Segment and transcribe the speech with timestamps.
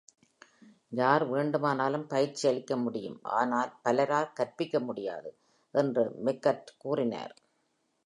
[0.91, 5.31] "யார் வேண்டுமானாலும் பயிற்சியளிக்க முடியும், ஆனால் பலரால் கற்பிக்க முடியாது"
[5.73, 7.35] என்று மெக்கர்ட் கூறினார்.